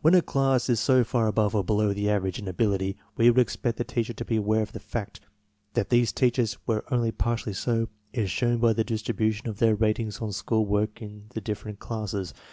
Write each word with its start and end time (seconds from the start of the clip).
When 0.00 0.16
a 0.16 0.22
class 0.22 0.68
is 0.68 0.80
so 0.80 1.04
far 1.04 1.28
above 1.28 1.54
or 1.54 1.62
below 1.62 1.92
the 1.94 2.10
average 2.10 2.40
in 2.40 2.48
ability 2.48 2.96
we 3.16 3.30
would 3.30 3.38
expect 3.38 3.78
the 3.78 3.84
teacher 3.84 4.12
to 4.12 4.24
be 4.24 4.34
aware 4.34 4.60
of 4.60 4.72
the 4.72 4.80
fact. 4.80 5.20
That 5.74 5.88
these 5.88 6.10
teachers 6.10 6.58
were 6.66 6.84
only 6.90 7.12
partially 7.12 7.52
so 7.52 7.86
is 8.12 8.28
shown 8.28 8.58
by 8.58 8.72
the 8.72 8.82
distribution 8.82 9.48
of 9.48 9.58
their 9.60 9.76
ratings 9.76 10.20
on 10.20 10.32
school 10.32 10.66
work 10.66 11.00
in 11.00 11.26
the 11.34 11.40
different 11.40 11.78
classes. 11.78 12.34